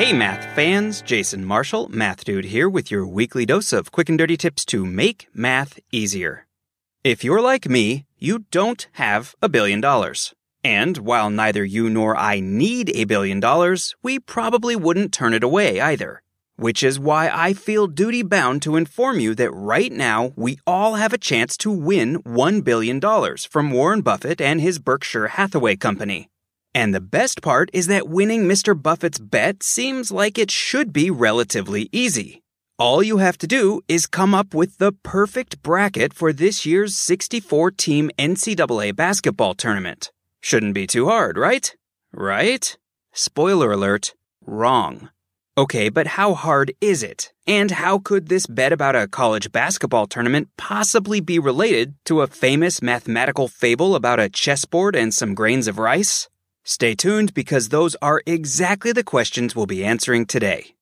Hey, 0.00 0.12
math 0.12 0.54
fans, 0.54 1.02
Jason 1.02 1.44
Marshall, 1.44 1.88
Math 1.88 2.24
Dude 2.24 2.46
here 2.46 2.68
with 2.68 2.90
your 2.90 3.06
weekly 3.06 3.44
dose 3.44 3.72
of 3.72 3.92
quick 3.92 4.08
and 4.08 4.16
dirty 4.16 4.36
tips 4.36 4.64
to 4.66 4.86
make 4.86 5.28
math 5.34 5.78
easier. 5.92 6.46
If 7.04 7.24
you're 7.24 7.40
like 7.40 7.68
me, 7.68 8.06
you 8.18 8.44
don't 8.50 8.86
have 8.92 9.34
a 9.42 9.48
billion 9.48 9.80
dollars. 9.80 10.34
And 10.62 10.98
while 10.98 11.30
neither 11.30 11.64
you 11.64 11.90
nor 11.90 12.16
I 12.16 12.40
need 12.40 12.90
a 12.90 13.04
billion 13.04 13.40
dollars, 13.40 13.94
we 14.02 14.18
probably 14.18 14.76
wouldn't 14.76 15.12
turn 15.12 15.34
it 15.34 15.42
away 15.42 15.80
either. 15.80 16.22
Which 16.60 16.82
is 16.82 17.00
why 17.00 17.30
I 17.32 17.54
feel 17.54 17.86
duty 17.86 18.22
bound 18.22 18.60
to 18.64 18.76
inform 18.76 19.18
you 19.18 19.34
that 19.36 19.50
right 19.50 19.90
now 19.90 20.34
we 20.36 20.58
all 20.66 20.96
have 20.96 21.14
a 21.14 21.24
chance 21.30 21.56
to 21.56 21.70
win 21.70 22.22
$1 22.24 22.62
billion 22.62 23.00
from 23.48 23.70
Warren 23.70 24.02
Buffett 24.02 24.42
and 24.42 24.60
his 24.60 24.78
Berkshire 24.78 25.28
Hathaway 25.28 25.76
Company. 25.76 26.28
And 26.74 26.94
the 26.94 27.00
best 27.00 27.40
part 27.40 27.70
is 27.72 27.86
that 27.86 28.10
winning 28.10 28.42
Mr. 28.42 28.74
Buffett's 28.74 29.18
bet 29.18 29.62
seems 29.62 30.12
like 30.12 30.36
it 30.36 30.50
should 30.50 30.92
be 30.92 31.10
relatively 31.10 31.88
easy. 31.92 32.42
All 32.78 33.02
you 33.02 33.16
have 33.16 33.38
to 33.38 33.46
do 33.46 33.80
is 33.88 34.06
come 34.06 34.34
up 34.34 34.52
with 34.52 34.76
the 34.76 34.92
perfect 34.92 35.62
bracket 35.62 36.12
for 36.12 36.30
this 36.30 36.66
year's 36.66 36.94
64 36.94 37.70
team 37.70 38.10
NCAA 38.18 38.94
basketball 38.94 39.54
tournament. 39.54 40.12
Shouldn't 40.42 40.74
be 40.74 40.86
too 40.86 41.08
hard, 41.08 41.38
right? 41.38 41.74
Right? 42.12 42.76
Spoiler 43.14 43.72
alert, 43.72 44.12
wrong. 44.44 45.08
Okay, 45.58 45.88
but 45.88 46.06
how 46.06 46.34
hard 46.34 46.72
is 46.80 47.02
it? 47.02 47.32
And 47.46 47.72
how 47.72 47.98
could 47.98 48.28
this 48.28 48.46
bet 48.46 48.72
about 48.72 48.94
a 48.94 49.08
college 49.08 49.50
basketball 49.50 50.06
tournament 50.06 50.48
possibly 50.56 51.20
be 51.20 51.40
related 51.40 51.94
to 52.04 52.20
a 52.20 52.28
famous 52.28 52.80
mathematical 52.80 53.48
fable 53.48 53.96
about 53.96 54.20
a 54.20 54.28
chessboard 54.28 54.94
and 54.94 55.12
some 55.12 55.34
grains 55.34 55.66
of 55.66 55.78
rice? 55.78 56.28
Stay 56.64 56.94
tuned 56.94 57.34
because 57.34 57.68
those 57.68 57.96
are 58.00 58.22
exactly 58.26 58.92
the 58.92 59.02
questions 59.02 59.56
we'll 59.56 59.66
be 59.66 59.84
answering 59.84 60.24
today. 60.24 60.74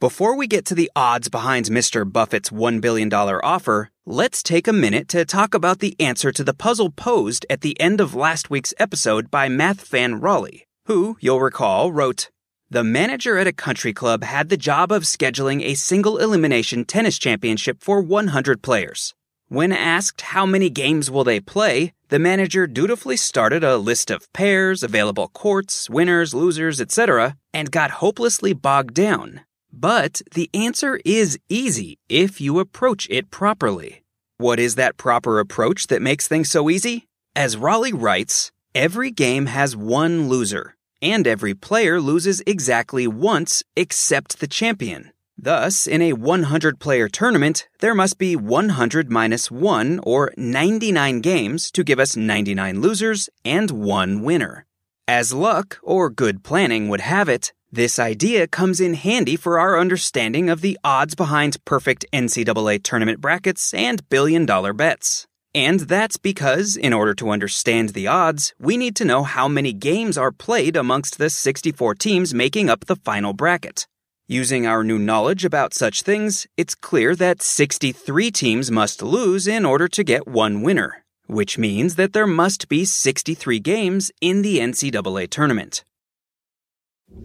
Before 0.00 0.34
we 0.34 0.46
get 0.46 0.64
to 0.66 0.74
the 0.74 0.90
odds 0.96 1.28
behind 1.28 1.66
Mr. 1.66 2.10
Buffett's 2.10 2.48
$1 2.48 2.80
billion 2.80 3.12
offer, 3.12 3.90
let's 4.06 4.42
take 4.42 4.66
a 4.66 4.72
minute 4.72 5.08
to 5.08 5.26
talk 5.26 5.52
about 5.52 5.80
the 5.80 5.94
answer 6.00 6.32
to 6.32 6.42
the 6.42 6.54
puzzle 6.54 6.88
posed 6.88 7.44
at 7.50 7.60
the 7.60 7.78
end 7.78 8.00
of 8.00 8.14
last 8.14 8.48
week's 8.48 8.72
episode 8.78 9.30
by 9.30 9.50
math 9.50 9.82
fan 9.82 10.18
Raleigh, 10.18 10.64
who, 10.86 11.18
you'll 11.20 11.42
recall, 11.42 11.92
wrote, 11.92 12.30
The 12.72 12.84
manager 12.84 13.36
at 13.36 13.48
a 13.48 13.52
country 13.52 13.92
club 13.92 14.22
had 14.22 14.48
the 14.48 14.56
job 14.56 14.92
of 14.92 15.02
scheduling 15.02 15.60
a 15.60 15.74
single 15.74 16.18
elimination 16.18 16.84
tennis 16.84 17.18
championship 17.18 17.82
for 17.82 18.00
100 18.00 18.62
players. 18.62 19.12
When 19.48 19.72
asked 19.72 20.20
how 20.20 20.46
many 20.46 20.70
games 20.70 21.10
will 21.10 21.24
they 21.24 21.40
play, 21.40 21.94
the 22.10 22.20
manager 22.20 22.68
dutifully 22.68 23.16
started 23.16 23.64
a 23.64 23.76
list 23.76 24.08
of 24.08 24.32
pairs, 24.32 24.84
available 24.84 25.26
courts, 25.26 25.90
winners, 25.90 26.32
losers, 26.32 26.80
etc., 26.80 27.34
and 27.52 27.72
got 27.72 27.98
hopelessly 27.98 28.52
bogged 28.52 28.94
down. 28.94 29.40
But 29.72 30.22
the 30.36 30.48
answer 30.54 31.00
is 31.04 31.40
easy 31.48 31.98
if 32.08 32.40
you 32.40 32.60
approach 32.60 33.08
it 33.10 33.32
properly. 33.32 34.04
What 34.36 34.60
is 34.60 34.76
that 34.76 34.96
proper 34.96 35.40
approach 35.40 35.88
that 35.88 36.02
makes 36.02 36.28
things 36.28 36.48
so 36.48 36.70
easy? 36.70 37.08
As 37.34 37.56
Raleigh 37.56 37.92
writes, 37.92 38.52
every 38.76 39.10
game 39.10 39.46
has 39.46 39.76
one 39.76 40.28
loser, 40.28 40.76
and 41.02 41.26
every 41.26 41.54
player 41.54 42.00
loses 42.00 42.42
exactly 42.46 43.06
once 43.06 43.62
except 43.76 44.40
the 44.40 44.46
champion. 44.46 45.12
Thus, 45.42 45.86
in 45.86 46.02
a 46.02 46.12
100 46.12 46.78
player 46.78 47.08
tournament, 47.08 47.66
there 47.78 47.94
must 47.94 48.18
be 48.18 48.36
100 48.36 49.10
minus 49.10 49.50
1 49.50 50.00
or 50.02 50.32
99 50.36 51.20
games 51.20 51.70
to 51.70 51.82
give 51.82 51.98
us 51.98 52.16
99 52.16 52.80
losers 52.82 53.30
and 53.44 53.70
one 53.70 54.22
winner. 54.22 54.66
As 55.08 55.32
luck 55.32 55.78
or 55.82 56.10
good 56.10 56.44
planning 56.44 56.88
would 56.88 57.00
have 57.00 57.28
it, 57.28 57.54
this 57.72 57.98
idea 57.98 58.46
comes 58.46 58.80
in 58.80 58.94
handy 58.94 59.36
for 59.36 59.58
our 59.58 59.78
understanding 59.78 60.50
of 60.50 60.60
the 60.60 60.78
odds 60.84 61.14
behind 61.14 61.64
perfect 61.64 62.04
NCAA 62.12 62.82
tournament 62.82 63.20
brackets 63.20 63.72
and 63.72 64.06
billion 64.08 64.44
dollar 64.44 64.72
bets. 64.72 65.26
And 65.54 65.80
that's 65.80 66.16
because, 66.16 66.76
in 66.76 66.92
order 66.92 67.12
to 67.14 67.30
understand 67.30 67.88
the 67.90 68.06
odds, 68.06 68.54
we 68.60 68.76
need 68.76 68.94
to 68.96 69.04
know 69.04 69.24
how 69.24 69.48
many 69.48 69.72
games 69.72 70.16
are 70.16 70.30
played 70.30 70.76
amongst 70.76 71.18
the 71.18 71.28
64 71.28 71.96
teams 71.96 72.32
making 72.32 72.70
up 72.70 72.86
the 72.86 72.94
final 72.94 73.32
bracket. 73.32 73.88
Using 74.28 74.64
our 74.64 74.84
new 74.84 74.96
knowledge 74.98 75.44
about 75.44 75.74
such 75.74 76.02
things, 76.02 76.46
it's 76.56 76.76
clear 76.76 77.16
that 77.16 77.42
63 77.42 78.30
teams 78.30 78.70
must 78.70 79.02
lose 79.02 79.48
in 79.48 79.66
order 79.66 79.88
to 79.88 80.04
get 80.04 80.28
one 80.28 80.62
winner, 80.62 81.02
which 81.26 81.58
means 81.58 81.96
that 81.96 82.12
there 82.12 82.28
must 82.28 82.68
be 82.68 82.84
63 82.84 83.58
games 83.58 84.12
in 84.20 84.42
the 84.42 84.58
NCAA 84.58 85.28
tournament. 85.28 85.82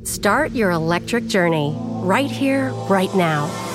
Start 0.01 0.51
your 0.51 0.71
electric 0.71 1.27
journey 1.27 1.75
right 2.01 2.31
here, 2.31 2.71
right 2.89 3.13
now. 3.13 3.74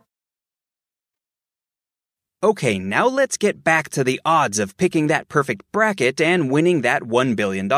Okay, 2.43 2.79
now 2.79 3.05
let's 3.05 3.37
get 3.37 3.63
back 3.63 3.89
to 3.89 4.03
the 4.03 4.19
odds 4.25 4.57
of 4.57 4.75
picking 4.75 5.05
that 5.07 5.29
perfect 5.29 5.63
bracket 5.71 6.19
and 6.19 6.49
winning 6.49 6.81
that 6.81 7.03
$1 7.03 7.35
billion. 7.35 7.69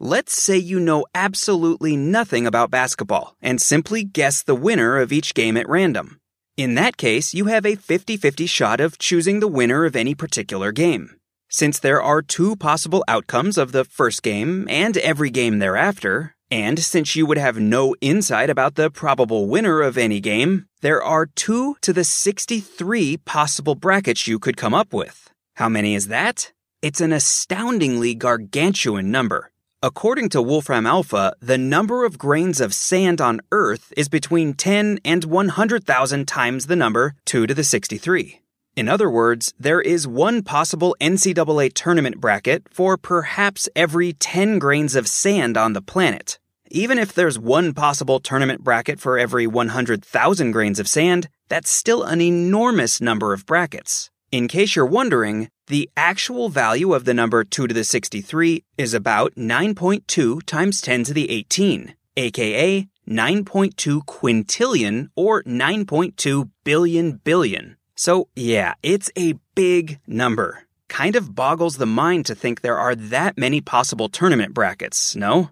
Let's 0.00 0.42
say 0.42 0.56
you 0.56 0.80
know 0.80 1.04
absolutely 1.14 1.94
nothing 1.94 2.46
about 2.46 2.70
basketball 2.70 3.36
and 3.42 3.60
simply 3.60 4.02
guess 4.02 4.42
the 4.42 4.54
winner 4.54 4.96
of 4.96 5.12
each 5.12 5.34
game 5.34 5.58
at 5.58 5.68
random. 5.68 6.18
In 6.56 6.76
that 6.76 6.96
case, 6.96 7.34
you 7.34 7.44
have 7.46 7.66
a 7.66 7.74
50 7.74 8.16
50 8.16 8.46
shot 8.46 8.80
of 8.80 8.96
choosing 8.96 9.40
the 9.40 9.48
winner 9.48 9.84
of 9.84 9.94
any 9.94 10.14
particular 10.14 10.72
game. 10.72 11.16
Since 11.50 11.78
there 11.78 12.02
are 12.02 12.22
two 12.22 12.56
possible 12.56 13.04
outcomes 13.06 13.58
of 13.58 13.72
the 13.72 13.84
first 13.84 14.22
game 14.22 14.66
and 14.70 14.96
every 14.96 15.28
game 15.28 15.58
thereafter, 15.58 16.34
and 16.54 16.78
since 16.78 17.16
you 17.16 17.26
would 17.26 17.36
have 17.36 17.58
no 17.58 17.96
insight 18.00 18.48
about 18.48 18.76
the 18.76 18.88
probable 18.88 19.48
winner 19.48 19.82
of 19.82 19.98
any 19.98 20.20
game, 20.20 20.66
there 20.82 21.02
are 21.02 21.26
2 21.26 21.74
to 21.80 21.92
the 21.92 22.04
63 22.04 23.16
possible 23.16 23.74
brackets 23.74 24.28
you 24.28 24.38
could 24.38 24.56
come 24.56 24.72
up 24.72 24.92
with. 24.92 25.32
How 25.56 25.68
many 25.68 25.96
is 25.96 26.06
that? 26.06 26.52
It's 26.80 27.00
an 27.00 27.12
astoundingly 27.12 28.14
gargantuan 28.14 29.10
number. 29.10 29.50
According 29.82 30.28
to 30.28 30.40
Wolfram 30.40 30.86
Alpha, 30.86 31.34
the 31.40 31.58
number 31.58 32.04
of 32.04 32.18
grains 32.18 32.60
of 32.60 32.72
sand 32.72 33.20
on 33.20 33.40
Earth 33.50 33.92
is 33.96 34.08
between 34.08 34.54
10 34.54 35.00
and 35.04 35.24
100,000 35.24 36.28
times 36.28 36.68
the 36.68 36.76
number 36.76 37.14
2 37.24 37.48
to 37.48 37.54
the 37.54 37.64
63. 37.64 38.42
In 38.76 38.88
other 38.88 39.10
words, 39.10 39.52
there 39.58 39.80
is 39.80 40.06
one 40.06 40.44
possible 40.44 40.94
NCAA 41.00 41.74
tournament 41.74 42.20
bracket 42.20 42.62
for 42.70 42.96
perhaps 42.96 43.68
every 43.74 44.12
10 44.12 44.60
grains 44.60 44.94
of 44.94 45.08
sand 45.08 45.56
on 45.56 45.72
the 45.72 45.82
planet. 45.82 46.38
Even 46.74 46.98
if 46.98 47.12
there's 47.12 47.38
one 47.38 47.72
possible 47.72 48.18
tournament 48.18 48.64
bracket 48.64 48.98
for 48.98 49.16
every 49.16 49.46
100,000 49.46 50.50
grains 50.50 50.80
of 50.80 50.88
sand, 50.88 51.28
that's 51.48 51.70
still 51.70 52.02
an 52.02 52.20
enormous 52.20 53.00
number 53.00 53.32
of 53.32 53.46
brackets. 53.46 54.10
In 54.32 54.48
case 54.48 54.74
you're 54.74 54.84
wondering, 54.84 55.50
the 55.68 55.88
actual 55.96 56.48
value 56.48 56.92
of 56.92 57.04
the 57.04 57.14
number 57.14 57.44
2 57.44 57.68
to 57.68 57.72
the 57.74 57.84
63 57.84 58.64
is 58.76 58.92
about 58.92 59.36
9.2 59.36 60.42
times 60.46 60.80
10 60.80 61.04
to 61.04 61.14
the 61.14 61.30
18, 61.30 61.94
aka 62.16 62.88
9.2 63.08 64.04
quintillion 64.04 65.10
or 65.14 65.44
9.2 65.44 66.50
billion 66.64 67.12
billion. 67.18 67.76
So, 67.94 68.26
yeah, 68.34 68.74
it's 68.82 69.12
a 69.16 69.34
big 69.54 70.00
number. 70.08 70.64
Kind 70.88 71.14
of 71.14 71.36
boggles 71.36 71.76
the 71.76 71.86
mind 71.86 72.26
to 72.26 72.34
think 72.34 72.62
there 72.62 72.80
are 72.80 72.96
that 72.96 73.38
many 73.38 73.60
possible 73.60 74.08
tournament 74.08 74.54
brackets, 74.54 75.14
no? 75.14 75.50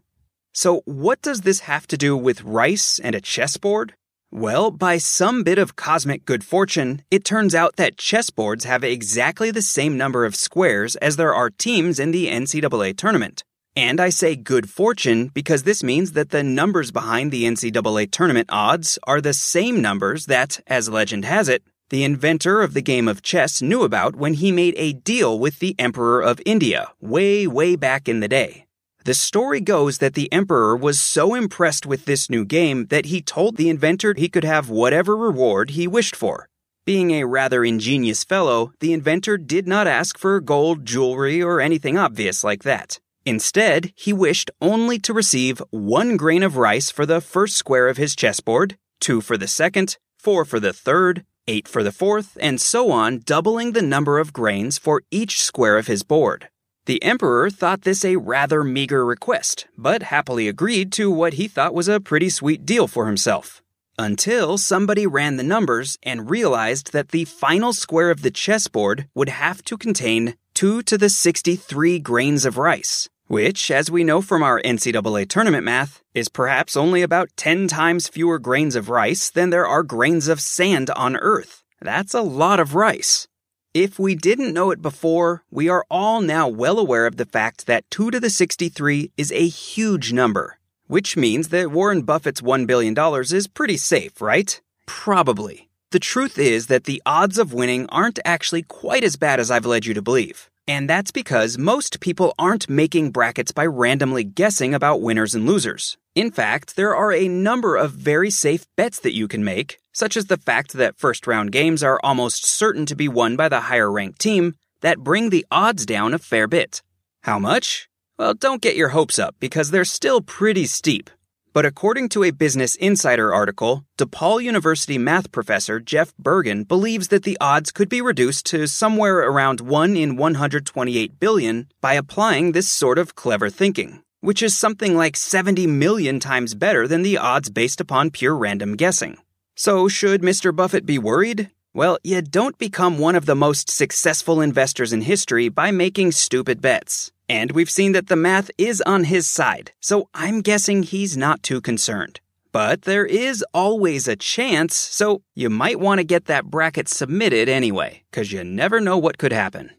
So, 0.54 0.82
what 0.84 1.22
does 1.22 1.40
this 1.40 1.60
have 1.60 1.86
to 1.86 1.96
do 1.96 2.14
with 2.14 2.44
rice 2.44 2.98
and 2.98 3.14
a 3.14 3.20
chessboard? 3.22 3.94
Well, 4.30 4.70
by 4.70 4.98
some 4.98 5.44
bit 5.44 5.58
of 5.58 5.76
cosmic 5.76 6.24
good 6.24 6.44
fortune, 6.44 7.02
it 7.10 7.24
turns 7.24 7.54
out 7.54 7.76
that 7.76 7.96
chessboards 7.96 8.64
have 8.64 8.84
exactly 8.84 9.50
the 9.50 9.62
same 9.62 9.96
number 9.96 10.24
of 10.26 10.34
squares 10.34 10.96
as 10.96 11.16
there 11.16 11.34
are 11.34 11.50
teams 11.50 11.98
in 11.98 12.10
the 12.10 12.28
NCAA 12.28 12.96
tournament. 12.96 13.44
And 13.74 13.98
I 13.98 14.10
say 14.10 14.36
good 14.36 14.68
fortune 14.68 15.28
because 15.28 15.62
this 15.62 15.82
means 15.82 16.12
that 16.12 16.30
the 16.30 16.42
numbers 16.42 16.90
behind 16.90 17.32
the 17.32 17.44
NCAA 17.44 18.10
tournament 18.10 18.48
odds 18.52 18.98
are 19.06 19.22
the 19.22 19.32
same 19.32 19.80
numbers 19.80 20.26
that, 20.26 20.60
as 20.66 20.90
legend 20.90 21.24
has 21.24 21.48
it, 21.48 21.62
the 21.88 22.04
inventor 22.04 22.60
of 22.60 22.74
the 22.74 22.82
game 22.82 23.08
of 23.08 23.22
chess 23.22 23.62
knew 23.62 23.82
about 23.82 24.16
when 24.16 24.34
he 24.34 24.52
made 24.52 24.74
a 24.76 24.92
deal 24.92 25.38
with 25.38 25.58
the 25.60 25.74
Emperor 25.78 26.20
of 26.20 26.42
India 26.44 26.88
way, 27.00 27.46
way 27.46 27.76
back 27.76 28.08
in 28.08 28.20
the 28.20 28.28
day. 28.28 28.66
The 29.04 29.14
story 29.14 29.60
goes 29.60 29.98
that 29.98 30.14
the 30.14 30.32
Emperor 30.32 30.76
was 30.76 31.00
so 31.00 31.34
impressed 31.34 31.86
with 31.86 32.04
this 32.04 32.30
new 32.30 32.44
game 32.44 32.86
that 32.86 33.06
he 33.06 33.20
told 33.20 33.56
the 33.56 33.68
inventor 33.68 34.14
he 34.16 34.28
could 34.28 34.44
have 34.44 34.70
whatever 34.70 35.16
reward 35.16 35.70
he 35.70 35.88
wished 35.88 36.14
for. 36.14 36.48
Being 36.84 37.10
a 37.10 37.24
rather 37.24 37.64
ingenious 37.64 38.22
fellow, 38.22 38.72
the 38.78 38.92
inventor 38.92 39.36
did 39.38 39.66
not 39.66 39.88
ask 39.88 40.18
for 40.18 40.40
gold, 40.40 40.86
jewelry, 40.86 41.42
or 41.42 41.60
anything 41.60 41.98
obvious 41.98 42.44
like 42.44 42.62
that. 42.62 43.00
Instead, 43.24 43.92
he 43.96 44.12
wished 44.12 44.52
only 44.60 45.00
to 45.00 45.12
receive 45.12 45.62
one 45.70 46.16
grain 46.16 46.44
of 46.44 46.56
rice 46.56 46.90
for 46.90 47.04
the 47.04 47.20
first 47.20 47.56
square 47.56 47.88
of 47.88 47.96
his 47.96 48.14
chessboard, 48.14 48.76
two 49.00 49.20
for 49.20 49.36
the 49.36 49.48
second, 49.48 49.96
four 50.16 50.44
for 50.44 50.60
the 50.60 50.72
third, 50.72 51.24
eight 51.48 51.66
for 51.66 51.82
the 51.82 51.92
fourth, 51.92 52.38
and 52.40 52.60
so 52.60 52.92
on, 52.92 53.18
doubling 53.24 53.72
the 53.72 53.82
number 53.82 54.20
of 54.20 54.32
grains 54.32 54.78
for 54.78 55.02
each 55.10 55.42
square 55.42 55.76
of 55.76 55.88
his 55.88 56.04
board. 56.04 56.48
The 56.84 57.02
emperor 57.04 57.48
thought 57.48 57.82
this 57.82 58.04
a 58.04 58.16
rather 58.16 58.64
meager 58.64 59.06
request, 59.06 59.68
but 59.78 60.02
happily 60.04 60.48
agreed 60.48 60.90
to 60.94 61.12
what 61.12 61.34
he 61.34 61.46
thought 61.46 61.74
was 61.74 61.86
a 61.86 62.00
pretty 62.00 62.28
sweet 62.28 62.66
deal 62.66 62.88
for 62.88 63.06
himself. 63.06 63.62
Until 63.96 64.58
somebody 64.58 65.06
ran 65.06 65.36
the 65.36 65.44
numbers 65.44 65.96
and 66.02 66.28
realized 66.28 66.92
that 66.92 67.10
the 67.10 67.24
final 67.24 67.72
square 67.72 68.10
of 68.10 68.22
the 68.22 68.32
chessboard 68.32 69.06
would 69.14 69.28
have 69.28 69.62
to 69.66 69.76
contain 69.76 70.34
2 70.54 70.82
to 70.82 70.98
the 70.98 71.08
63 71.08 72.00
grains 72.00 72.44
of 72.44 72.58
rice, 72.58 73.08
which, 73.28 73.70
as 73.70 73.88
we 73.88 74.02
know 74.02 74.20
from 74.20 74.42
our 74.42 74.60
NCAA 74.62 75.28
tournament 75.28 75.64
math, 75.64 76.02
is 76.14 76.28
perhaps 76.28 76.76
only 76.76 77.02
about 77.02 77.30
10 77.36 77.68
times 77.68 78.08
fewer 78.08 78.40
grains 78.40 78.74
of 78.74 78.88
rice 78.88 79.30
than 79.30 79.50
there 79.50 79.68
are 79.68 79.84
grains 79.84 80.26
of 80.26 80.40
sand 80.40 80.90
on 80.96 81.16
Earth. 81.16 81.62
That's 81.80 82.12
a 82.12 82.22
lot 82.22 82.58
of 82.58 82.74
rice. 82.74 83.28
If 83.74 83.98
we 83.98 84.14
didn't 84.14 84.52
know 84.52 84.70
it 84.70 84.82
before, 84.82 85.44
we 85.50 85.70
are 85.70 85.86
all 85.90 86.20
now 86.20 86.46
well 86.46 86.78
aware 86.78 87.06
of 87.06 87.16
the 87.16 87.24
fact 87.24 87.66
that 87.66 87.90
2 87.90 88.10
to 88.10 88.20
the 88.20 88.28
63 88.28 89.10
is 89.16 89.32
a 89.32 89.48
huge 89.48 90.12
number, 90.12 90.58
which 90.88 91.16
means 91.16 91.48
that 91.48 91.72
Warren 91.72 92.02
Buffett's 92.02 92.42
$1 92.42 92.66
billion 92.66 92.94
is 93.32 93.46
pretty 93.46 93.78
safe, 93.78 94.20
right? 94.20 94.60
Probably. 94.84 95.70
The 95.90 95.98
truth 95.98 96.38
is 96.38 96.66
that 96.66 96.84
the 96.84 97.00
odds 97.06 97.38
of 97.38 97.54
winning 97.54 97.86
aren't 97.88 98.18
actually 98.26 98.62
quite 98.62 99.04
as 99.04 99.16
bad 99.16 99.40
as 99.40 99.50
I've 99.50 99.64
led 99.64 99.86
you 99.86 99.94
to 99.94 100.02
believe. 100.02 100.50
And 100.68 100.88
that's 100.88 101.10
because 101.10 101.58
most 101.58 102.00
people 102.00 102.34
aren't 102.38 102.70
making 102.70 103.10
brackets 103.10 103.50
by 103.50 103.66
randomly 103.66 104.22
guessing 104.22 104.74
about 104.74 105.00
winners 105.00 105.34
and 105.34 105.44
losers. 105.44 105.96
In 106.14 106.30
fact, 106.30 106.76
there 106.76 106.94
are 106.94 107.12
a 107.12 107.26
number 107.26 107.76
of 107.76 107.92
very 107.92 108.30
safe 108.30 108.66
bets 108.76 109.00
that 109.00 109.14
you 109.14 109.26
can 109.26 109.42
make, 109.42 109.78
such 109.92 110.16
as 110.16 110.26
the 110.26 110.36
fact 110.36 110.74
that 110.74 110.98
first 110.98 111.26
round 111.26 111.50
games 111.50 111.82
are 111.82 112.00
almost 112.04 112.44
certain 112.44 112.86
to 112.86 112.94
be 112.94 113.08
won 113.08 113.34
by 113.34 113.48
the 113.48 113.60
higher 113.60 113.90
ranked 113.90 114.20
team, 114.20 114.54
that 114.82 114.98
bring 114.98 115.30
the 115.30 115.46
odds 115.50 115.84
down 115.84 116.14
a 116.14 116.18
fair 116.18 116.46
bit. 116.46 116.82
How 117.22 117.38
much? 117.38 117.88
Well, 118.18 118.34
don't 118.34 118.62
get 118.62 118.76
your 118.76 118.90
hopes 118.90 119.18
up 119.18 119.34
because 119.40 119.70
they're 119.70 119.84
still 119.84 120.20
pretty 120.20 120.66
steep. 120.66 121.10
But 121.54 121.66
according 121.66 122.08
to 122.10 122.24
a 122.24 122.30
Business 122.30 122.76
Insider 122.76 123.34
article, 123.34 123.84
DePaul 123.98 124.42
University 124.42 124.96
math 124.96 125.30
professor 125.32 125.80
Jeff 125.80 126.16
Bergen 126.16 126.64
believes 126.64 127.08
that 127.08 127.24
the 127.24 127.36
odds 127.42 127.70
could 127.70 127.90
be 127.90 128.00
reduced 128.00 128.46
to 128.46 128.66
somewhere 128.66 129.18
around 129.18 129.60
1 129.60 129.94
in 129.94 130.16
128 130.16 131.20
billion 131.20 131.68
by 131.82 131.92
applying 131.92 132.52
this 132.52 132.70
sort 132.70 132.96
of 132.96 133.14
clever 133.14 133.50
thinking, 133.50 134.02
which 134.20 134.42
is 134.42 134.56
something 134.56 134.96
like 134.96 135.14
70 135.14 135.66
million 135.66 136.18
times 136.20 136.54
better 136.54 136.88
than 136.88 137.02
the 137.02 137.18
odds 137.18 137.50
based 137.50 137.82
upon 137.82 138.10
pure 138.10 138.34
random 138.34 138.74
guessing. 138.74 139.18
So, 139.54 139.88
should 139.88 140.22
Mr. 140.22 140.56
Buffett 140.56 140.86
be 140.86 140.98
worried? 140.98 141.50
Well, 141.74 141.98
you 142.02 142.22
don't 142.22 142.56
become 142.56 142.98
one 142.98 143.14
of 143.14 143.26
the 143.26 143.36
most 143.36 143.70
successful 143.70 144.40
investors 144.40 144.94
in 144.94 145.02
history 145.02 145.50
by 145.50 145.70
making 145.70 146.12
stupid 146.12 146.62
bets. 146.62 147.12
And 147.32 147.52
we've 147.52 147.70
seen 147.70 147.92
that 147.92 148.08
the 148.08 148.24
math 148.30 148.50
is 148.58 148.82
on 148.82 149.04
his 149.04 149.26
side, 149.26 149.72
so 149.80 150.10
I'm 150.12 150.42
guessing 150.42 150.82
he's 150.82 151.16
not 151.16 151.42
too 151.42 151.62
concerned. 151.62 152.20
But 152.52 152.82
there 152.82 153.06
is 153.06 153.42
always 153.54 154.06
a 154.06 154.16
chance, 154.16 154.76
so 154.76 155.22
you 155.34 155.48
might 155.48 155.80
want 155.80 155.98
to 155.98 156.04
get 156.04 156.26
that 156.26 156.50
bracket 156.50 156.88
submitted 156.88 157.48
anyway, 157.48 158.02
because 158.10 158.32
you 158.32 158.44
never 158.44 158.80
know 158.80 158.98
what 158.98 159.16
could 159.16 159.32
happen. 159.32 159.70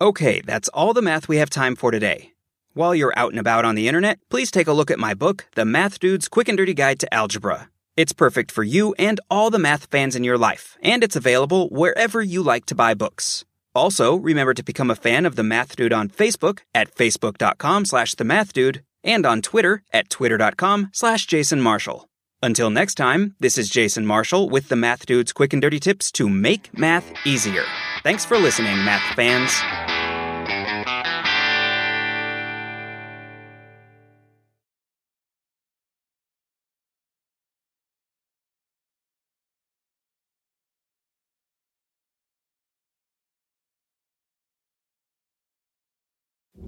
Okay, 0.00 0.40
that's 0.40 0.68
all 0.70 0.92
the 0.92 1.00
math 1.00 1.28
we 1.28 1.36
have 1.36 1.48
time 1.48 1.76
for 1.76 1.92
today. 1.92 2.32
While 2.74 2.96
you're 2.96 3.16
out 3.16 3.30
and 3.30 3.38
about 3.38 3.64
on 3.64 3.76
the 3.76 3.86
internet, 3.86 4.18
please 4.28 4.50
take 4.50 4.66
a 4.66 4.72
look 4.72 4.90
at 4.90 4.98
my 4.98 5.14
book, 5.14 5.46
The 5.54 5.64
Math 5.64 6.00
Dude's 6.00 6.26
Quick 6.26 6.48
and 6.48 6.58
Dirty 6.58 6.74
Guide 6.74 6.98
to 6.98 7.14
Algebra. 7.14 7.68
It's 7.96 8.12
perfect 8.12 8.50
for 8.50 8.64
you 8.64 8.94
and 8.98 9.20
all 9.30 9.50
the 9.50 9.60
math 9.60 9.86
fans 9.86 10.16
in 10.16 10.24
your 10.24 10.38
life, 10.38 10.76
and 10.82 11.04
it's 11.04 11.14
available 11.14 11.68
wherever 11.68 12.20
you 12.20 12.42
like 12.42 12.66
to 12.66 12.74
buy 12.74 12.94
books. 12.94 13.44
Also, 13.74 14.16
remember 14.16 14.54
to 14.54 14.62
become 14.62 14.90
a 14.90 14.96
fan 14.96 15.26
of 15.26 15.36
The 15.36 15.42
Math 15.42 15.76
Dude 15.76 15.92
on 15.92 16.08
Facebook 16.08 16.60
at 16.74 16.94
facebook.com 16.94 17.84
slash 17.84 18.14
The 18.14 18.24
Math 18.24 18.52
Dude 18.52 18.82
and 19.04 19.24
on 19.24 19.42
Twitter 19.42 19.82
at 19.92 20.10
twitter.com 20.10 20.90
slash 20.92 21.26
Jason 21.26 21.60
Marshall. 21.60 22.08
Until 22.42 22.70
next 22.70 22.94
time, 22.94 23.34
this 23.38 23.58
is 23.58 23.68
Jason 23.68 24.06
Marshall 24.06 24.48
with 24.48 24.68
The 24.68 24.76
Math 24.76 25.06
Dude's 25.06 25.32
quick 25.32 25.52
and 25.52 25.60
dirty 25.60 25.78
tips 25.78 26.10
to 26.12 26.28
make 26.28 26.76
math 26.76 27.12
easier. 27.26 27.64
Thanks 28.02 28.24
for 28.24 28.38
listening, 28.38 28.76
math 28.84 29.14
fans. 29.14 29.52